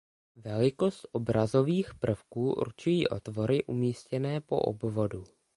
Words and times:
Velikost 0.35 1.05
obrazových 1.11 1.93
prvků 1.95 2.53
určují 2.53 3.07
otvory 3.07 3.63
umístěné 3.63 4.41
po 4.41 4.59
obvodu. 4.59 5.23